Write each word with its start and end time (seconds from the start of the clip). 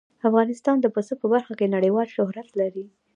افغانستان 0.29 0.77
د 0.81 0.85
پسه 0.95 1.13
په 1.21 1.25
برخه 1.33 1.53
کې 1.59 1.73
نړیوال 1.75 2.07
شهرت 2.15 2.49
لري. 2.59 2.85